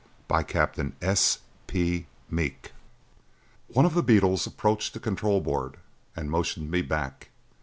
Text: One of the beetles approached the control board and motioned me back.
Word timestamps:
One 0.29 0.47
of 0.47 0.65
the 3.93 4.03
beetles 4.03 4.47
approached 4.47 4.93
the 4.95 4.99
control 4.99 5.41
board 5.41 5.77
and 6.15 6.31
motioned 6.31 6.71
me 6.71 6.81
back. 6.81 7.29